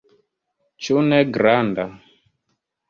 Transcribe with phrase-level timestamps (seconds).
[0.87, 1.89] Ĉu ne granda?